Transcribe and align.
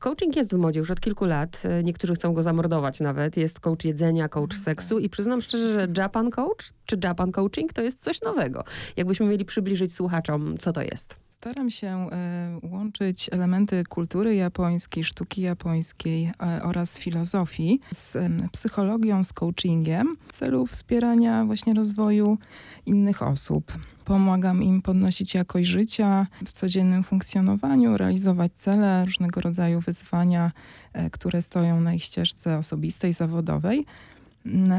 Coaching 0.00 0.36
jest 0.36 0.54
w 0.54 0.58
modzie 0.58 0.80
już 0.80 0.90
od 0.90 1.00
kilku 1.00 1.24
lat. 1.24 1.62
Niektórzy 1.84 2.14
chcą 2.14 2.34
go 2.34 2.42
zamordować 2.42 3.00
nawet. 3.00 3.36
Jest 3.36 3.60
coach 3.60 3.84
jedzenia, 3.84 4.28
coach 4.28 4.54
Mhm, 4.54 4.64
seksu 4.64 4.98
i 4.98 5.08
przyznam 5.08 5.40
szczerze, 5.42 5.72
że 5.72 5.88
Japan 5.96 6.30
Coach 6.30 6.70
czy 6.86 6.98
Japan 7.04 7.32
Coaching 7.32 7.72
to 7.72 7.82
jest 7.82 8.04
coś 8.04 8.22
nowego. 8.22 8.64
Jakbyśmy 8.96 9.26
mieli 9.26 9.44
przybliżyć 9.44 9.94
słuchaczom, 9.94 10.58
co 10.58 10.72
to 10.72 10.82
jest. 10.82 11.16
Staram 11.40 11.70
się 11.70 11.88
e, 11.88 12.60
łączyć 12.62 13.28
elementy 13.32 13.84
kultury 13.88 14.34
japońskiej, 14.34 15.04
sztuki 15.04 15.40
japońskiej 15.40 16.32
e, 16.42 16.62
oraz 16.62 16.98
filozofii 16.98 17.80
z 17.94 18.16
psychologią, 18.52 19.22
z 19.22 19.32
coachingiem 19.32 20.14
w 20.28 20.32
celu 20.32 20.66
wspierania 20.66 21.44
właśnie 21.44 21.74
rozwoju 21.74 22.38
innych 22.86 23.22
osób. 23.22 23.72
Pomagam 24.04 24.62
im 24.62 24.82
podnosić 24.82 25.34
jakość 25.34 25.66
życia 25.66 26.26
w 26.44 26.52
codziennym 26.52 27.04
funkcjonowaniu, 27.04 27.96
realizować 27.96 28.52
cele, 28.54 29.04
różnego 29.04 29.40
rodzaju 29.40 29.80
wyzwania, 29.80 30.52
e, 30.92 31.10
które 31.10 31.42
stoją 31.42 31.80
na 31.80 31.94
ich 31.94 32.04
ścieżce 32.04 32.58
osobistej, 32.58 33.12
zawodowej. 33.12 33.86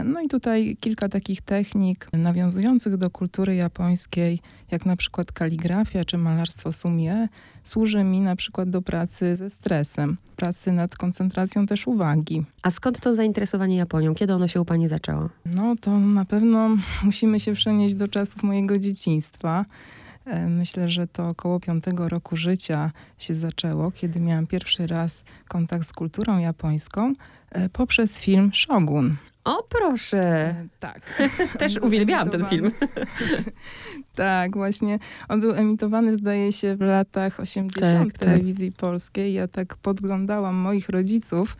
No 0.06 0.22
i 0.22 0.28
tutaj 0.28 0.78
kilka 0.80 1.10
takich 1.10 1.42
technik 1.42 2.10
nawiązujących 2.14 2.98
do 2.98 3.10
kultury 3.10 3.56
japońskiej, 3.56 4.40
jak 4.72 4.86
na 4.86 4.96
przykład 4.96 5.32
kaligrafia 5.32 6.06
czy 6.06 6.18
malarstwo 6.18 6.74
sumie, 6.74 7.28
służy 7.64 8.04
mi 8.04 8.20
na 8.22 8.36
przykład 8.36 8.70
do 8.70 8.82
pracy 8.82 9.36
ze 9.36 9.50
stresem, 9.50 10.18
pracy 10.36 10.72
nad 10.72 10.96
koncentracją 10.96 11.66
też 11.66 11.88
uwagi. 11.88 12.44
A 12.62 12.72
skąd 12.72 13.00
to 13.00 13.16
zainteresowanie 13.16 13.78
Japonią? 13.78 14.16
Kiedy 14.16 14.34
ono 14.34 14.48
się 14.48 14.62
u 14.62 14.66
pani 14.66 14.88
zaczęło? 14.88 15.30
No 15.46 15.76
to 15.82 16.00
na 16.00 16.26
pewno 16.26 16.70
musimy 17.04 17.40
się 17.40 17.54
przenieść 17.54 17.96
do 17.96 18.08
czasów 18.08 18.44
mojego 18.44 18.80
dzieciństwa. 18.80 19.66
E, 20.26 20.50
Myślę, 20.50 20.90
że 20.90 21.08
to 21.08 21.28
około 21.28 21.60
piątego 21.60 22.10
roku 22.10 22.36
życia 22.36 22.92
się 23.18 23.36
zaczęło, 23.36 23.92
kiedy 23.92 24.20
miałam 24.20 24.48
pierwszy 24.48 24.88
raz 24.88 25.24
kontakt 25.48 25.88
z 25.88 25.94
kulturą 25.94 26.38
japońską 26.38 27.14
e, 27.52 27.70
poprzez 27.70 28.20
film 28.20 28.52
Shogun. 28.54 29.16
O 29.50 29.64
proszę! 29.70 30.20
E, 30.20 30.68
Tak. 30.80 31.24
Też 31.60 31.78
uwielbiałam 31.78 32.30
ten 32.30 32.46
film. 32.46 32.72
tak, 34.16 34.58
właśnie. 34.58 35.00
On 35.30 35.42
był 35.42 35.52
emitowany, 35.54 36.16
zdaje 36.16 36.52
się, 36.52 36.76
w 36.76 36.82
latach 36.82 37.40
80. 37.40 38.14
Tak, 38.14 38.14
w 38.14 38.18
telewizji 38.18 38.72
polskiej. 38.72 39.34
Ja 39.34 39.48
tak 39.48 39.78
podglądałam 39.78 40.56
moich 40.56 40.90
rodziców 40.90 41.58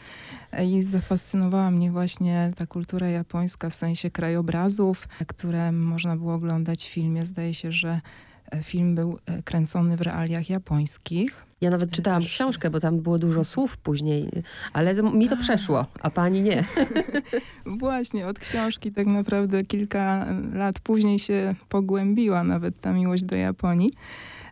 e, 0.52 0.66
i 0.66 0.84
zafascynowała 0.84 1.72
mnie 1.72 1.92
właśnie 1.92 2.52
ta 2.56 2.68
kultura 2.68 3.08
japońska 3.08 3.70
w 3.70 3.76
sensie 3.76 4.12
krajobrazów, 4.12 5.08
które 5.28 5.72
można 5.72 6.16
było 6.16 6.34
oglądać 6.34 6.86
w 6.86 6.90
filmie. 6.90 7.26
Zdaje 7.26 7.54
się, 7.54 7.72
że 7.72 8.02
film 8.64 8.96
był 8.96 9.20
e, 9.26 9.44
kręcony 9.44 9.98
w 9.98 10.02
realiach 10.02 10.50
japońskich. 10.50 11.46
Ja 11.62 11.70
nawet 11.70 11.92
czytałam 11.92 12.22
też- 12.22 12.32
książkę, 12.32 12.70
bo 12.70 12.80
tam 12.80 13.00
było 13.00 13.20
dużo 13.20 13.44
słów 13.44 13.78
później, 13.78 14.30
ale 14.74 15.04
mi 15.04 15.30
to 15.30 15.38
przeszło, 15.38 15.86
a 16.00 16.10
pani 16.10 16.42
nie. 16.42 16.64
Właśnie, 17.80 18.28
od 18.28 18.40
książki 18.40 18.92
tak 18.92 19.08
naprawdę 19.08 19.62
kilka 19.62 20.26
lat 20.54 20.80
później 20.80 21.20
się 21.20 21.56
pogłębiła 21.70 22.44
nawet 22.44 22.82
ta 22.82 22.94
miłość 22.94 23.24
do 23.24 23.36
Japonii, 23.36 23.90
e, 23.92 24.49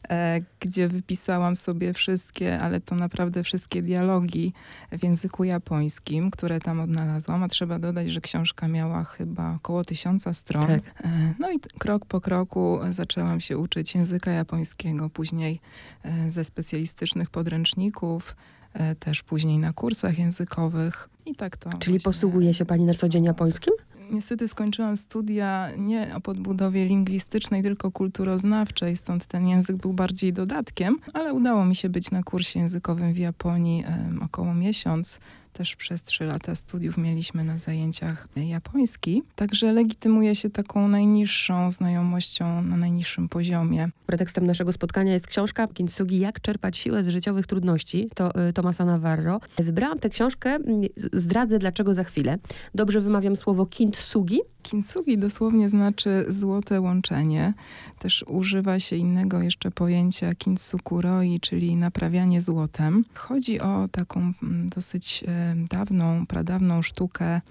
gdzie 0.59 0.88
wypisałam 0.88 1.55
sobie 1.55 1.94
wszystkie, 1.94 2.59
ale 2.59 2.81
to 2.81 2.95
naprawdę 2.95 3.44
wszystkie 3.44 3.81
dialogi 3.81 4.53
w 4.91 5.03
języku 5.03 5.44
japońskim, 5.44 6.31
które 6.31 6.59
tam 6.59 6.80
odnalazłam. 6.80 7.44
A 7.44 7.47
trzeba 7.47 7.80
dodać, 7.80 8.09
że 8.11 8.22
książka 8.22 8.67
miała 8.67 9.03
chyba 9.03 9.55
około 9.55 9.83
tysiąca 9.83 10.33
stron. 10.33 10.67
Tak. 10.67 10.81
E, 11.05 11.33
No 11.39 11.52
i 11.52 11.59
krok 11.80 12.05
po 12.05 12.22
kroku 12.22 12.80
zaczęłam 12.89 13.39
się 13.41 13.58
uczyć 13.58 13.95
języka 13.95 14.31
japońskiego, 14.31 15.09
później 15.09 15.59
e, 16.03 16.31
ze 16.31 16.44
specjalistycznych 16.44 17.30
podręczników, 17.30 18.35
e, 18.73 18.95
też 18.95 19.23
później 19.23 19.58
na 19.58 19.73
kursach 19.73 20.19
językowych 20.19 21.09
i 21.25 21.35
tak 21.35 21.58
to. 21.58 21.69
Czyli 21.69 21.80
właśnie- 21.97 22.00
posługuje 22.00 22.53
się 22.53 22.66
pani 22.66 22.83
na 22.85 22.94
co 22.94 23.09
dzień 23.09 23.23
japońskim? 23.23 23.73
Niestety 24.11 24.47
skończyłam 24.47 24.97
studia 24.97 25.69
nie 25.77 26.16
o 26.16 26.22
podbudowie 26.22 26.86
lingwistycznej, 26.86 27.63
tylko 27.63 27.91
kulturoznawczej, 27.91 28.97
stąd 28.97 29.25
ten 29.25 29.47
język 29.47 29.75
był 29.75 29.94
bardziej 29.94 30.34
dodatkiem, 30.34 30.97
ale 31.13 31.34
udało 31.34 31.66
mi 31.66 31.75
się 31.75 31.90
być 31.90 32.12
na 32.12 32.23
kursie 32.23 32.59
językowym 32.59 33.13
w 33.13 33.18
Japonii 33.18 33.84
em, 33.85 34.23
około 34.23 34.53
miesiąc. 34.53 35.19
Też 35.53 35.75
przez 35.75 36.03
trzy 36.03 36.24
lata 36.24 36.56
studiów 36.56 36.97
mieliśmy 36.97 37.44
na 37.44 37.58
zajęciach 37.58 38.28
japoński, 38.35 39.24
także 39.35 39.74
legitymuje 39.74 40.35
się 40.35 40.50
taką 40.50 40.88
najniższą 40.88 41.72
znajomością 41.72 42.62
na 42.62 42.78
najniższym 42.78 43.30
poziomie. 43.30 43.90
Pretekstem 44.06 44.46
naszego 44.46 44.72
spotkania 44.72 45.13
jest 45.13 45.28
książka 45.28 45.68
Kintsugi 45.68 46.19
Jak 46.19 46.41
czerpać 46.41 46.78
siłę 46.78 47.03
z 47.03 47.07
życiowych 47.07 47.47
trudności, 47.47 48.09
to 48.16 48.47
y, 48.50 48.53
Tomasa 48.53 48.86
Navarro. 48.86 49.40
Wybrałam 49.57 50.00
tę 50.00 50.09
książkę, 50.09 50.50
mm, 50.50 50.81
zdradzę 51.13 51.59
dlaczego 51.59 51.94
za 51.94 52.03
chwilę. 52.03 52.38
Dobrze 52.75 53.02
wymawiam 53.02 53.36
słowo 53.36 53.66
Kintsugi? 53.66 54.40
Kintsugi 54.68 55.18
dosłownie 55.18 55.69
znaczy 55.69 56.25
złote 56.28 56.81
łączenie. 56.81 57.53
Też 58.00 58.25
używa 58.28 58.80
się 58.80 58.96
innego 58.96 59.41
jeszcze 59.41 59.72
pojęcia 59.72 60.36
kintsukuroi, 60.36 61.40
czyli 61.40 61.75
naprawianie 61.75 62.41
złotem. 62.41 63.06
Chodzi 63.13 63.59
o 63.59 63.88
taką 63.91 64.34
mm, 64.44 64.69
dosyć 64.69 65.24
e, 65.28 65.47
dawną, 65.69 66.25
pradawną 66.28 66.81
sztukę 66.81 67.41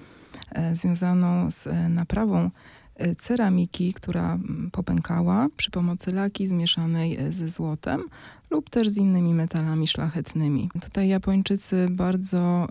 e, 0.51 0.77
związaną 0.77 1.51
z 1.51 1.67
e, 1.67 1.89
naprawą 1.89 2.51
e, 2.95 3.15
ceramiki, 3.15 3.95
która 3.95 4.35
mm, 4.35 4.71
popękała 4.73 5.49
przy 5.57 5.71
pomocy 5.71 6.11
laki 6.11 6.47
zmieszanej 6.47 7.19
ze 7.31 7.49
złotem 7.49 8.03
lub 8.51 8.71
też 8.71 8.89
z 8.89 8.97
innymi 8.97 9.35
metalami 9.35 9.87
szlachetnymi. 9.87 10.71
Tutaj 10.81 11.09
Japończycy 11.09 11.87
bardzo 11.91 12.69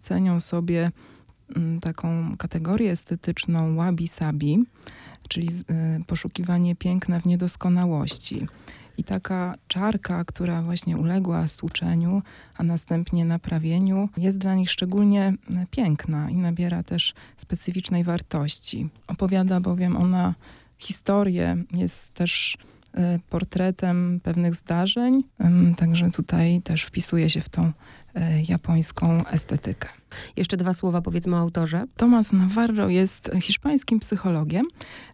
cenią 0.00 0.40
sobie 0.40 0.90
mm, 1.56 1.80
taką 1.80 2.36
kategorię 2.36 2.90
estetyczną 2.90 3.76
wabi-sabi, 3.76 4.64
czyli 5.28 5.48
poszukiwanie 6.06 6.76
piękna 6.76 7.20
w 7.20 7.26
niedoskonałości. 7.26 8.46
I 8.98 9.04
taka 9.04 9.54
czarka, 9.68 10.24
która 10.24 10.62
właśnie 10.62 10.96
uległa 10.96 11.48
stłuczeniu, 11.48 12.22
a 12.56 12.62
następnie 12.62 13.24
naprawieniu, 13.24 14.08
jest 14.16 14.38
dla 14.38 14.54
nich 14.54 14.70
szczególnie 14.70 15.34
piękna 15.70 16.30
i 16.30 16.36
nabiera 16.36 16.82
też 16.82 17.14
specyficznej 17.36 18.04
wartości. 18.04 18.88
Opowiada 19.08 19.60
bowiem 19.60 19.96
ona 19.96 20.34
historię, 20.78 21.56
jest 21.72 22.14
też 22.14 22.56
y, 22.94 23.20
portretem 23.30 24.20
pewnych 24.22 24.54
zdarzeń, 24.54 25.22
także 25.76 26.10
tutaj 26.10 26.60
też 26.64 26.82
wpisuje 26.82 27.30
się 27.30 27.40
w 27.40 27.48
tą 27.48 27.72
japońską 28.48 29.26
estetykę. 29.26 29.88
Jeszcze 30.36 30.56
dwa 30.56 30.74
słowa 30.74 31.02
powiedzmy 31.02 31.36
o 31.36 31.38
autorze. 31.38 31.84
Thomas 31.96 32.32
Navarro 32.32 32.88
jest 32.88 33.30
hiszpańskim 33.40 34.00
psychologiem 34.00 34.66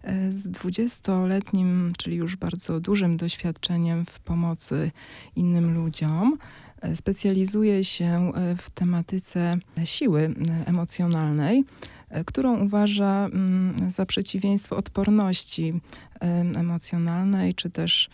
e, 0.03 0.33
z 0.33 0.47
20-letnim, 0.47 1.93
czyli 1.99 2.17
już 2.17 2.37
bardzo 2.37 2.81
dużym 2.81 3.17
doświadczeniem 3.17 4.07
w 4.07 4.19
pomocy 4.21 4.91
innym 5.37 5.75
ludziom. 5.75 6.39
E, 6.81 6.97
Specjalizuje 6.97 7.85
się 7.85 8.33
e, 8.35 8.57
w 8.57 8.71
tematyce 8.71 9.55
siły 9.85 10.21
e, 10.23 10.67
emocjonalnej, 10.67 11.65
e, 12.09 12.25
którą 12.25 12.61
uważa 12.61 13.27
mm, 13.27 13.91
za 13.91 14.07
przeciwieństwo 14.07 14.77
odporności 14.77 15.81
e, 16.18 16.18
emocjonalnej, 16.57 17.55
czy 17.55 17.71
też 17.71 18.11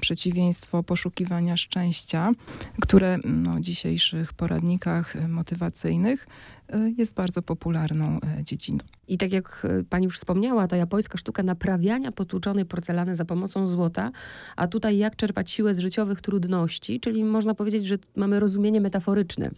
przeciwieństwo 0.00 0.82
poszukiwania 0.82 1.56
szczęścia, 1.56 2.32
które 2.80 3.18
no, 3.24 3.54
w 3.54 3.60
dzisiejszych 3.60 4.32
poradnikach 4.32 5.16
e, 5.16 5.28
motywacyjnych 5.28 6.26
e, 6.68 6.90
jest 6.90 7.14
bardzo 7.14 7.42
popularną 7.42 8.20
e, 8.20 8.44
dziedziną. 8.44 8.78
I 9.08 9.18
tak 9.18 9.32
jak 9.32 9.66
y, 9.80 9.84
pani 9.84 10.04
już 10.04 10.18
wspomniała, 10.18 10.68
ta 10.68 10.76
japońska 10.76 11.18
sztuka 11.18 11.42
naprawiania 11.42 12.12
potłuczonej 12.12 12.64
porcelany 12.64 13.14
za 13.14 13.24
pomocą 13.24 13.68
złota, 13.68 14.10
a 14.56 14.66
tutaj 14.66 14.98
jak 14.98 15.16
czerpać 15.16 15.50
siłę 15.50 15.74
z 15.74 15.78
życiowych 15.78 16.20
trudności, 16.20 17.00
czyli 17.00 17.24
można 17.24 17.54
powiedzieć, 17.54 17.86
że 17.86 17.96
mamy 18.16 18.40
rozumienie 18.40 18.80
metaforyczne 18.80 19.50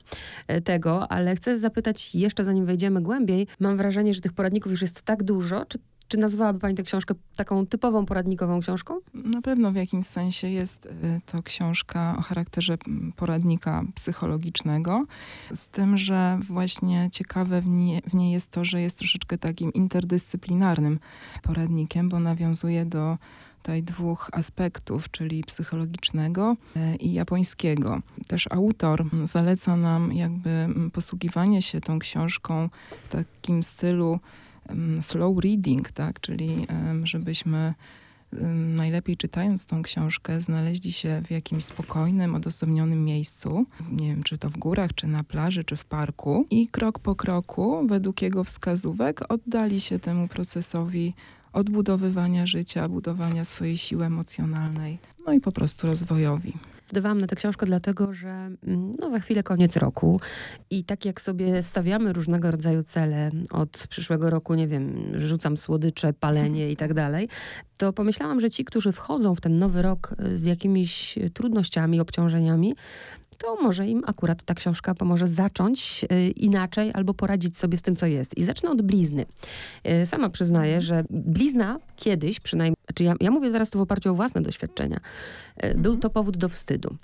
e, 0.48 0.60
tego, 0.60 1.12
ale 1.12 1.37
chcę 1.37 1.58
zapytać 1.58 2.14
jeszcze 2.14 2.44
zanim 2.44 2.66
wejdziemy 2.66 3.00
głębiej, 3.00 3.46
mam 3.60 3.76
wrażenie, 3.76 4.14
że 4.14 4.20
tych 4.20 4.32
poradników 4.32 4.72
już 4.72 4.82
jest 4.82 5.02
tak 5.02 5.22
dużo, 5.22 5.64
czy 5.64 5.78
Czy 6.08 6.19
nazywałaby 6.19 6.58
pani 6.58 6.75
tę 6.75 6.82
książkę 6.82 7.14
taką 7.37 7.67
typową 7.67 8.06
poradnikową 8.06 8.61
książką? 8.61 8.94
Na 9.14 9.43
pewno 9.43 9.73
w 9.73 9.75
jakimś 9.75 10.06
sensie 10.06 10.49
jest 10.49 10.87
y, 10.87 10.91
to 11.26 11.43
książka 11.43 12.17
o 12.19 12.23
charakterze 12.23 12.79
poradnika 13.17 13.85
psychologicznego, 13.94 15.06
z 15.55 15.69
tym, 15.69 15.99
że 15.99 16.38
właśnie 16.49 17.08
ciekawe 17.12 17.61
w, 17.61 17.67
nie, 17.67 18.03
w 18.03 18.14
niej 18.14 18.32
jest 18.32 18.50
to, 18.50 18.64
że 18.64 18.82
jest 18.82 18.99
troszeczkę 18.99 19.38
takim 19.38 19.73
interdyscyplinarnym 19.73 20.99
poradnikiem, 21.43 22.09
bo 22.09 22.20
nawiązuje 22.20 22.85
do 22.85 23.19
tutaj 23.67 23.82
dwóch 23.82 24.31
aspektów, 24.32 25.11
czyli 25.11 25.44
psychologicznego 25.44 26.56
y, 26.76 26.97
i 26.97 27.12
japońskiego. 27.12 28.00
Też 28.26 28.49
autor 28.50 29.05
zaleca 29.25 29.76
nam 29.76 30.12
jakby 30.12 30.69
posługiwanie 30.93 31.62
się 31.62 31.81
tą 31.81 31.99
książką 31.99 32.69
w 33.05 33.09
takim 33.09 33.62
stylu 33.62 34.20
slow 35.00 35.38
reading, 35.44 35.92
tak, 35.92 36.20
czyli 36.20 36.66
żebyśmy 37.04 37.74
najlepiej 38.76 39.16
czytając 39.16 39.66
tą 39.66 39.82
książkę, 39.82 40.40
znaleźli 40.40 40.92
się 40.92 41.22
w 41.26 41.30
jakimś 41.30 41.64
spokojnym, 41.64 42.34
odosobnionym 42.34 43.04
miejscu, 43.04 43.66
nie 43.92 44.08
wiem, 44.08 44.22
czy 44.22 44.38
to 44.38 44.50
w 44.50 44.58
górach, 44.58 44.94
czy 44.94 45.06
na 45.06 45.24
plaży, 45.24 45.64
czy 45.64 45.76
w 45.76 45.84
parku, 45.84 46.46
i 46.50 46.68
krok 46.68 46.98
po 46.98 47.14
kroku, 47.14 47.86
według 47.86 48.22
jego 48.22 48.44
wskazówek, 48.44 49.32
oddali 49.32 49.80
się 49.80 49.98
temu 49.98 50.28
procesowi 50.28 51.14
odbudowywania 51.52 52.46
życia, 52.46 52.88
budowania 52.88 53.44
swojej 53.44 53.76
siły 53.76 54.04
emocjonalnej, 54.04 54.98
no 55.26 55.32
i 55.32 55.40
po 55.40 55.52
prostu 55.52 55.86
rozwojowi. 55.86 56.52
Zdawałam 56.87 57.21
na 57.21 57.27
tę 57.27 57.37
książkę 57.37 57.67
dlatego, 57.67 58.15
że 58.15 58.29
mm, 58.29 58.93
no, 58.99 59.11
za 59.11 59.19
chwilę 59.19 59.43
koniec 59.43 59.77
roku. 59.77 60.21
I 60.71 60.85
tak 60.85 61.05
jak 61.05 61.21
sobie 61.21 61.62
stawiamy 61.62 62.12
różnego 62.12 62.50
rodzaju 62.50 62.83
cele 62.83 63.31
od 63.50 63.87
przyszłego 63.91 64.31
roku, 64.31 64.55
nie 64.55 64.69
wiem, 64.69 65.12
rzucam 65.15 65.56
słodycze, 65.56 66.12
palenie 66.12 66.71
i 66.71 66.77
tak 66.77 66.94
dalej, 66.94 67.29
to 67.77 67.93
pomyślałam, 67.93 68.41
że 68.41 68.50
ci, 68.50 68.65
którzy 68.65 68.93
wchodzą 68.93 69.35
w 69.35 69.41
ten 69.41 69.59
nowy 69.59 69.83
rok 69.83 70.15
z 70.35 70.44
jakimiś 70.44 71.19
trudnościami, 71.35 72.00
obciążeniami, 72.00 72.75
to 73.38 73.56
może 73.62 73.87
im 73.87 74.02
akurat 74.06 74.43
ta 74.43 74.55
książka 74.55 74.94
pomoże 74.94 75.26
zacząć 75.26 76.05
y, 76.12 76.31
inaczej 76.31 76.90
albo 76.94 77.14
poradzić 77.14 77.58
sobie 77.58 77.78
z 77.78 77.82
tym, 77.82 77.96
co 77.96 78.06
jest. 78.06 78.38
I 78.38 78.44
zacznę 78.44 78.70
od 78.70 78.82
blizny. 78.82 79.26
Y, 80.02 80.06
sama 80.06 80.31
przyznaję, 80.31 80.81
że 80.81 81.05
blizna 81.11 81.78
kiedyś, 81.96 82.40
przynajmniej, 82.40 82.76
znaczy 82.87 83.05
ja, 83.05 83.14
ja 83.20 83.31
mówię 83.31 83.50
zaraz 83.50 83.70
tu 83.70 83.78
w 83.78 83.82
oparciu 83.82 84.11
o 84.11 84.14
własne 84.14 84.40
doświadczenia, 84.40 85.00
y, 85.64 85.75
był 85.75 85.93
mhm. 85.93 86.00
to 86.00 86.11
powód 86.11 86.37
do 86.37 86.49
wstydu. 86.49 86.96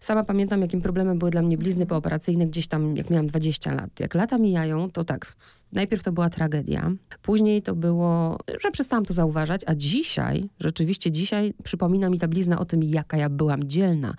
Sama 0.00 0.24
pamiętam, 0.24 0.62
jakim 0.62 0.80
problemem 0.80 1.18
były 1.18 1.30
dla 1.30 1.42
mnie 1.42 1.58
blizny 1.58 1.86
pooperacyjne 1.86 2.46
gdzieś 2.46 2.68
tam, 2.68 2.96
jak 2.96 3.10
miałam 3.10 3.26
20 3.26 3.74
lat. 3.74 4.00
Jak 4.00 4.14
lata 4.14 4.38
mijają, 4.38 4.90
to 4.90 5.04
tak, 5.04 5.36
najpierw 5.72 6.02
to 6.02 6.12
była 6.12 6.30
tragedia, 6.30 6.92
później 7.22 7.62
to 7.62 7.74
było, 7.74 8.38
że 8.60 8.70
przestałam 8.70 9.04
to 9.04 9.14
zauważać, 9.14 9.60
a 9.66 9.74
dzisiaj, 9.74 10.48
rzeczywiście 10.60 11.10
dzisiaj 11.10 11.54
przypomina 11.64 12.10
mi 12.10 12.18
ta 12.18 12.28
blizna 12.28 12.58
o 12.58 12.64
tym, 12.64 12.82
jaka 12.82 13.16
ja 13.16 13.28
byłam 13.28 13.64
dzielna. 13.64 14.14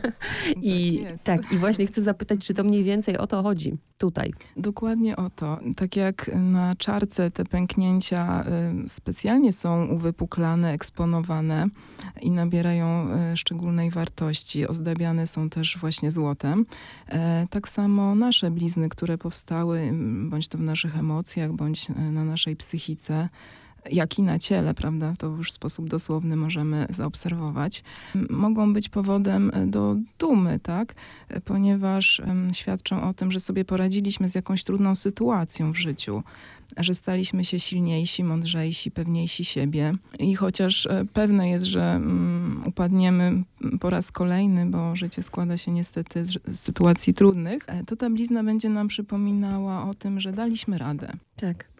I 0.62 1.04
tak, 1.24 1.42
tak, 1.42 1.52
i 1.52 1.58
właśnie 1.58 1.86
chcę 1.86 2.00
zapytać, 2.00 2.40
czy 2.40 2.54
to 2.54 2.64
mniej 2.64 2.84
więcej 2.84 3.18
o 3.18 3.26
to 3.26 3.42
chodzi 3.42 3.76
tutaj. 3.98 4.32
Dokładnie 4.56 5.16
o 5.16 5.30
to. 5.30 5.58
Tak 5.76 5.96
jak 5.96 6.30
na 6.34 6.76
czarce 6.76 7.30
te 7.30 7.44
pęknięcia 7.44 8.44
y, 8.84 8.88
specjalnie 8.88 9.52
są 9.52 9.86
uwypuklane, 9.86 10.72
eksponowane 10.72 11.68
i 12.20 12.30
nabierają 12.30 13.08
y, 13.32 13.36
szczególnej 13.36 13.90
wartości, 13.90 14.66
ozdabiane 14.66 15.11
są 15.26 15.50
też 15.50 15.78
właśnie 15.78 16.10
złotem. 16.10 16.66
E, 17.08 17.46
tak 17.50 17.68
samo 17.68 18.14
nasze 18.14 18.50
blizny, 18.50 18.88
które 18.88 19.18
powstały, 19.18 19.92
bądź 20.28 20.48
to 20.48 20.58
w 20.58 20.62
naszych 20.62 20.98
emocjach, 20.98 21.52
bądź 21.52 21.90
e, 21.90 21.94
na 21.94 22.24
naszej 22.24 22.56
psychice, 22.56 23.28
jak 23.90 24.18
i 24.18 24.22
na 24.22 24.38
ciele, 24.38 24.74
prawda, 24.74 25.14
to 25.18 25.26
już 25.26 25.48
w 25.48 25.52
sposób 25.52 25.88
dosłowny 25.88 26.36
możemy 26.36 26.86
zaobserwować, 26.90 27.84
mogą 28.30 28.72
być 28.72 28.88
powodem 28.88 29.50
e, 29.54 29.66
do 29.66 29.96
dumy, 30.18 30.60
tak, 30.62 30.94
ponieważ 31.44 32.22
świadczą 32.52 33.02
o 33.02 33.14
tym, 33.14 33.32
że 33.32 33.40
sobie 33.40 33.64
poradziliśmy 33.64 34.28
z 34.28 34.34
jakąś 34.34 34.64
trudną 34.64 34.94
sytuacją 34.94 35.72
w 35.72 35.76
życiu, 35.76 36.22
że 36.76 36.94
staliśmy 36.94 37.44
się 37.44 37.60
silniejsi, 37.60 38.24
mądrzejsi, 38.24 38.90
pewniejsi 38.90 39.44
siebie. 39.44 39.94
I 40.18 40.34
chociaż 40.34 40.86
e, 40.86 41.04
pewne 41.12 41.48
jest, 41.48 41.64
że 41.64 41.92
um, 41.94 42.62
upadniemy 42.66 43.42
po 43.80 43.90
raz 43.90 44.12
kolejny, 44.12 44.66
bo 44.66 44.96
życie 44.96 45.22
składa 45.22 45.56
się 45.56 45.70
niestety 45.70 46.24
z, 46.24 46.38
sytuacji 46.54 47.14
trudnych, 47.14 47.64
e, 47.66 47.84
to 47.84 47.96
ta 47.96 48.10
blizna 48.10 48.44
będzie 48.44 48.68
nam 48.68 48.88
przypominała 48.88 49.90
o 49.90 49.94
tym, 49.94 50.20
że 50.20 50.32
daliśmy 50.32 50.78
radę. 50.78 51.12
Tak. 51.36 51.72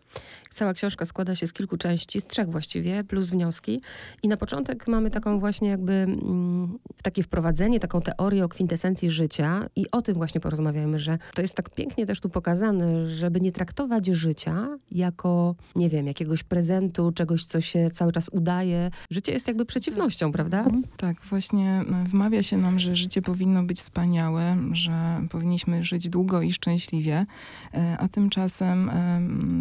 Cała 0.52 0.75
książka 0.75 1.04
składa 1.04 1.34
się 1.34 1.46
z 1.46 1.52
kilku 1.52 1.76
części, 1.76 2.20
z 2.20 2.26
trzech 2.26 2.50
właściwie, 2.50 3.04
plus 3.04 3.31
wnioski. 3.31 3.81
I 4.22 4.28
na 4.28 4.37
początek 4.37 4.88
mamy 4.88 5.10
taką 5.10 5.40
właśnie 5.40 5.69
jakby 5.69 5.93
mm, 5.93 6.78
takie 7.02 7.22
wprowadzenie, 7.22 7.81
taką 7.81 8.00
teorię 8.00 8.44
o 8.44 8.49
kwintesencji 8.49 9.10
życia 9.10 9.66
i 9.76 9.90
o 9.90 10.02
tym 10.02 10.14
właśnie 10.14 10.40
porozmawiamy, 10.40 10.99
że 10.99 11.19
to 11.34 11.43
jest 11.43 11.54
tak 11.54 11.70
pięknie 11.70 12.06
też 12.06 12.20
tu 12.20 12.28
pokazane, 12.28 13.06
żeby 13.06 13.40
nie 13.40 13.52
traktować 13.52 14.06
życia 14.06 14.69
jako, 14.90 15.54
nie 15.76 15.88
wiem, 15.88 16.06
jakiegoś 16.06 16.43
prezentu, 16.43 17.12
czegoś, 17.12 17.46
co 17.46 17.60
się 17.60 17.90
cały 17.90 18.12
czas 18.12 18.28
udaje. 18.28 18.90
Życie 19.10 19.32
jest 19.32 19.49
jakby 19.49 19.64
przeciwnością, 19.64 20.32
prawda? 20.32 20.58
Mhm. 20.58 20.82
Tak, 20.96 21.16
właśnie 21.31 21.84
wmawia 22.04 22.43
się 22.43 22.56
nam, 22.56 22.78
że 22.78 22.96
życie 22.96 23.22
powinno 23.22 23.62
być 23.62 23.78
wspaniałe, 23.78 24.56
że 24.72 25.26
powinniśmy 25.31 25.84
żyć 25.84 26.08
długo 26.08 26.43
i 26.43 26.52
szczęśliwie, 26.52 27.26
e, 27.75 27.96
a 27.99 28.08
tymczasem 28.08 28.90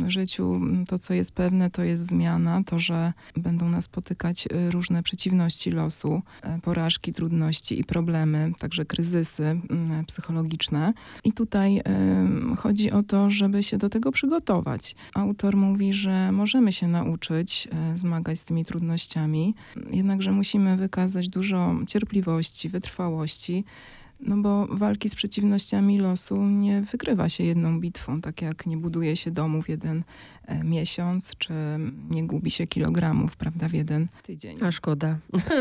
w 0.06 0.10
życiu 0.10 0.60
to, 0.86 1.00
co 1.00 1.14
jest 1.14 1.32
pewne, 1.32 1.70
to 1.70 1.84
jest 1.84 2.08
zmiana, 2.08 2.64
to, 2.66 2.80
że 2.80 3.14
będą 3.38 3.70
nas 3.70 3.86
spotykać 3.86 4.48
y, 4.48 4.72
różne 4.72 5.04
przeciwności 5.04 5.72
losu, 5.72 6.22
y, 6.58 6.62
porażki, 6.62 7.14
trudności 7.14 7.80
i 7.80 7.84
problemy, 7.84 8.52
także 8.60 8.86
kryzysy 8.86 9.44
mm, 9.44 10.06
psychologiczne. 10.06 10.94
I 11.24 11.34
tutaj 11.34 11.78
y, 11.78 12.56
chodzi 12.56 12.92
o 12.92 13.04
to, 13.04 13.30
żeby 13.30 13.64
się 13.64 13.78
do 13.78 13.90
tego 13.90 14.12
przygotować. 14.12 14.96
Autor 15.14 15.58
mówi, 15.58 15.94
że 15.94 16.32
możemy 16.32 16.72
się 16.72 16.88
nauczyć 16.88 17.68
zmagać 17.96 18.40
z 18.40 18.46
tymi 18.46 18.66
trudnościami, 18.66 19.56
jednakże 19.92 20.32
musimy 20.32 20.78
wykazać 20.78 21.30
dużo 21.30 21.76
cierpliwości, 21.88 22.70
wytrwałości 22.70 23.64
no 24.22 24.38
bo 24.38 24.68
walki 24.68 25.10
z 25.10 25.16
przeciwnościami 25.16 26.00
losu 26.00 26.44
nie 26.44 26.82
wygrywa 26.82 27.30
się 27.30 27.44
jedną 27.44 27.80
bitwą, 27.80 28.22
tak 28.22 28.42
jak 28.42 28.66
nie 28.66 28.78
buduje 28.78 29.16
się 29.16 29.32
domu 29.32 29.62
w 29.62 29.70
jeden 29.70 30.04
e, 30.46 30.64
miesiąc, 30.64 31.32
czy 31.38 31.54
nie 32.10 32.28
gubi 32.28 32.52
się 32.52 32.68
kilogramów, 32.68 33.36
prawda, 33.36 33.68
w 33.68 33.74
jeden 33.74 34.08
tydzień. 34.24 34.58
A 34.62 34.72
szkoda. 34.72 35.18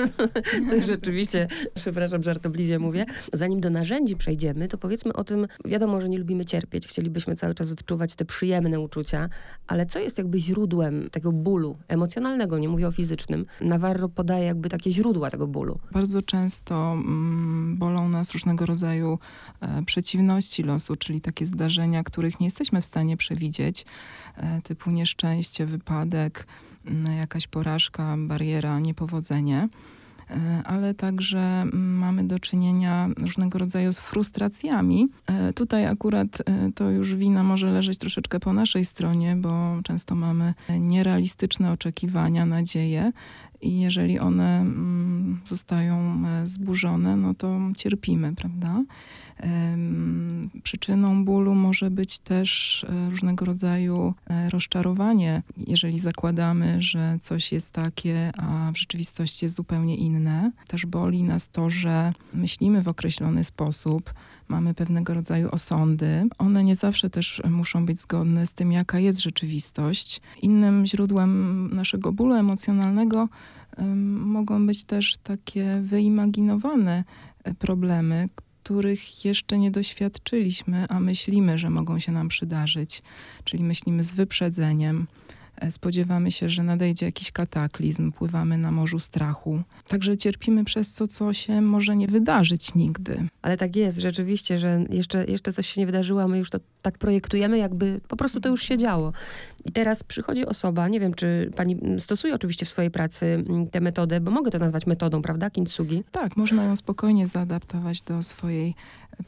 to 0.70 0.80
rzeczywiście, 0.86 1.48
przepraszam, 1.74 2.22
żartobliwie 2.22 2.78
mówię. 2.78 3.06
Zanim 3.32 3.60
do 3.60 3.70
narzędzi 3.70 4.16
przejdziemy, 4.16 4.68
to 4.68 4.78
powiedzmy 4.78 5.12
o 5.12 5.24
tym, 5.24 5.46
wiadomo, 5.64 6.00
że 6.00 6.08
nie 6.08 6.18
lubimy 6.18 6.44
cierpieć, 6.44 6.86
chcielibyśmy 6.86 7.36
cały 7.36 7.54
czas 7.54 7.72
odczuwać 7.72 8.14
te 8.14 8.24
przyjemne 8.24 8.80
uczucia, 8.80 9.28
ale 9.66 9.86
co 9.86 9.98
jest 9.98 10.18
jakby 10.18 10.38
źródłem 10.38 11.10
tego 11.10 11.32
bólu 11.32 11.78
emocjonalnego, 11.88 12.58
nie 12.58 12.68
mówię 12.68 12.88
o 12.88 12.92
fizycznym. 12.92 13.46
Navarro 13.60 14.08
podaje 14.08 14.44
jakby 14.46 14.68
takie 14.68 14.90
źródła 14.90 15.30
tego 15.30 15.46
bólu. 15.46 15.78
Bardzo 15.92 16.22
często 16.22 16.92
mm, 16.92 17.76
bolą 17.78 18.08
nas 18.08 18.32
różne 18.32 18.49
różnego 18.50 18.66
rodzaju 18.66 19.18
e, 19.60 19.82
przeciwności 19.82 20.62
losu, 20.62 20.96
czyli 20.96 21.20
takie 21.20 21.46
zdarzenia, 21.46 22.04
których 22.04 22.40
nie 22.40 22.46
jesteśmy 22.46 22.80
w 22.80 22.84
stanie 22.84 23.16
przewidzieć, 23.16 23.84
e, 24.36 24.62
typu 24.62 24.90
nieszczęście, 24.90 25.66
wypadek, 25.66 26.46
jakaś 27.18 27.46
porażka, 27.46 28.16
bariera, 28.18 28.80
niepowodzenie. 28.80 29.68
E, 30.30 30.62
ale 30.64 30.94
także 30.94 31.64
mamy 31.72 32.24
do 32.24 32.38
czynienia 32.38 33.08
różnego 33.18 33.58
rodzaju 33.58 33.92
z 33.92 33.98
frustracjami. 33.98 35.08
Tutaj 35.54 35.86
akurat 35.86 36.42
to 36.74 36.90
już 36.90 37.14
wina 37.14 37.42
może 37.42 37.70
leżeć 37.70 37.98
troszeczkę 37.98 38.40
po 38.40 38.52
naszej 38.52 38.84
stronie, 38.84 39.36
bo 39.36 39.76
często 39.84 40.14
mamy 40.14 40.54
nierealistyczne 40.80 41.72
oczekiwania, 41.72 42.46
nadzieje 42.46 43.12
i 43.62 43.80
jeżeli 43.80 44.18
one 44.18 44.60
mm, 44.60 45.40
zostają 45.46 46.22
e, 46.26 46.46
zburzone, 46.46 47.16
no 47.16 47.34
to 47.34 47.58
cierpimy, 47.76 48.34
prawda? 48.34 48.84
Przyczyną 50.62 51.24
bólu 51.24 51.54
może 51.54 51.90
być 51.90 52.18
też 52.18 52.84
e, 52.84 53.10
różnego 53.10 53.44
rodzaju 53.44 54.14
e, 54.26 54.50
rozczarowanie, 54.50 55.42
jeżeli 55.56 55.98
zakładamy, 55.98 56.82
że 56.82 57.18
coś 57.20 57.52
jest 57.52 57.70
takie, 57.70 58.32
a 58.38 58.72
w 58.72 58.78
rzeczywistości 58.78 59.44
jest 59.44 59.56
zupełnie 59.56 59.96
inne. 59.96 60.52
Też 60.68 60.86
boli 60.86 61.22
nas 61.22 61.48
to, 61.48 61.70
że 61.70 62.12
myślimy 62.34 62.82
w 62.82 62.88
określony 62.88 63.44
sposób, 63.44 64.14
mamy 64.48 64.74
pewnego 64.74 65.14
rodzaju 65.14 65.48
osądy. 65.50 66.28
One 66.38 66.64
nie 66.64 66.74
zawsze 66.74 67.10
też 67.10 67.42
muszą 67.50 67.86
być 67.86 68.00
zgodne 68.00 68.46
z 68.46 68.52
tym, 68.52 68.72
jaka 68.72 68.98
jest 68.98 69.20
rzeczywistość. 69.20 70.20
Innym 70.42 70.86
źródłem 70.86 71.70
naszego 71.74 72.12
bólu 72.12 72.34
emocjonalnego 72.34 73.28
mogą 74.24 74.66
być 74.66 74.84
też 74.84 75.16
takie 75.16 75.80
wyimaginowane 75.82 77.04
e, 77.44 77.54
problemy, 77.54 78.28
których 78.62 79.24
jeszcze 79.24 79.58
nie 79.58 79.70
doświadczyliśmy, 79.70 80.86
a 80.88 81.00
myślimy, 81.00 81.58
że 81.58 81.70
mogą 81.70 81.98
się 81.98 82.12
nam 82.12 82.28
przydarzyć, 82.28 83.02
czyli 83.44 83.64
myślimy 83.64 84.04
z 84.04 84.10
wyprzedzeniem. 84.10 85.06
E, 85.60 85.70
spodziewamy 85.70 86.30
się, 86.30 86.48
że 86.48 86.62
nadejdzie 86.62 87.06
jakiś 87.06 87.32
kataklizm, 87.32 88.12
pływamy 88.12 88.58
na 88.58 88.70
morzu 88.70 88.98
strachu. 88.98 89.62
Także 89.88 90.16
cierpimy 90.16 90.64
przez 90.64 90.94
to, 90.94 91.06
co 91.06 91.32
się 91.32 91.60
może 91.60 91.96
nie 91.96 92.06
wydarzyć 92.06 92.74
nigdy. 92.74 93.28
Ale 93.42 93.56
tak 93.56 93.76
jest 93.76 93.98
rzeczywiście, 93.98 94.58
że 94.58 94.84
jeszcze, 94.90 95.24
jeszcze 95.24 95.52
coś 95.52 95.66
się 95.66 95.80
nie 95.80 95.86
wydarzyło, 95.86 96.22
a 96.22 96.28
my 96.28 96.38
już 96.38 96.50
to 96.50 96.58
tak 96.82 96.98
projektujemy, 96.98 97.58
jakby 97.58 98.00
po 98.08 98.16
prostu 98.16 98.40
to 98.40 98.48
już 98.48 98.62
się 98.62 98.78
działo. 98.78 99.12
I 99.64 99.72
teraz 99.72 100.02
przychodzi 100.02 100.46
osoba, 100.46 100.88
nie 100.88 101.00
wiem, 101.00 101.14
czy 101.14 101.50
pani 101.56 101.76
stosuje 101.98 102.34
oczywiście 102.34 102.66
w 102.66 102.68
swojej 102.68 102.90
pracy 102.90 103.26
mm, 103.26 103.66
tę 103.66 103.80
metodę, 103.80 104.20
bo 104.20 104.30
mogę 104.30 104.50
to 104.50 104.58
nazwać 104.58 104.86
metodą, 104.86 105.22
prawda, 105.22 105.50
kintsugi? 105.50 106.04
Tak, 106.12 106.36
można 106.36 106.64
ją 106.64 106.76
spokojnie 106.76 107.26
zaadaptować 107.26 108.02
do 108.02 108.22
swojej 108.22 108.74